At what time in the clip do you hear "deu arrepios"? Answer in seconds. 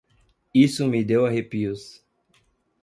1.03-2.03